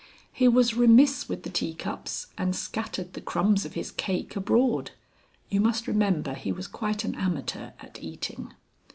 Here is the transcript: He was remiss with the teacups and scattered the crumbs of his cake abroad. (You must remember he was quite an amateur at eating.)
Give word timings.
He 0.33 0.47
was 0.47 0.73
remiss 0.73 1.29
with 1.29 1.43
the 1.43 1.51
teacups 1.51 2.25
and 2.35 2.55
scattered 2.55 3.13
the 3.13 3.21
crumbs 3.21 3.65
of 3.65 3.75
his 3.75 3.91
cake 3.91 4.35
abroad. 4.35 4.89
(You 5.47 5.61
must 5.61 5.85
remember 5.87 6.33
he 6.33 6.51
was 6.51 6.65
quite 6.65 7.03
an 7.03 7.13
amateur 7.13 7.73
at 7.79 8.01
eating.) 8.03 8.51